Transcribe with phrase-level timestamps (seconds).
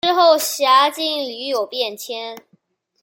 [0.03, 2.35] 之后辖境屡有变迁。